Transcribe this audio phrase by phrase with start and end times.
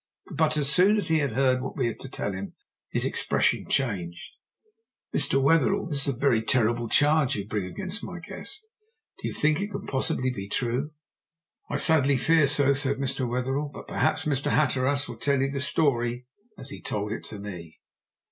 [0.35, 2.55] But as soon as he had heard what we had to tell him
[2.89, 4.31] his expression changed.
[5.15, 5.39] "Mr.
[5.39, 8.67] Wetherell, this is a very terrible charge you bring against my guest.
[9.21, 10.89] Do you think it can possibly be true?"
[11.69, 13.29] "I sadly fear so," said Mr.
[13.29, 13.69] Wetherell.
[13.71, 14.49] "But perhaps Mr.
[14.49, 16.25] Hatteras will tell you the story
[16.57, 17.79] as he told it to me."